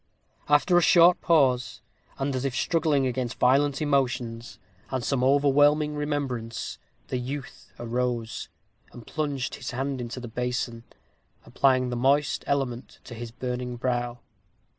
[0.49, 1.83] After a short pause,
[2.17, 4.57] and as if struggling against violent emotions,
[4.89, 8.49] and some overwhelming remembrance, the youth arose,
[8.93, 10.85] and plunged his hand into the basin,
[11.45, 14.17] applying the moist element to his burning brow.